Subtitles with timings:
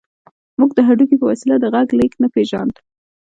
[0.59, 2.73] موږ د هډوکي په وسيله د غږ لېږد نه پېژاند.